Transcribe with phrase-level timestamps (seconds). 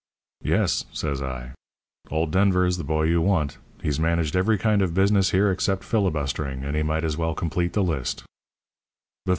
[0.43, 1.51] "'Yes,' says I,
[2.09, 3.59] 'old Denver is the boy you want.
[3.83, 7.73] He's managed every kind of business here except filibustering, and he might as well complete
[7.73, 8.23] the list.'